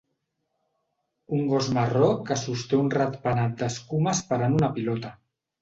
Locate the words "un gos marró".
1.39-2.09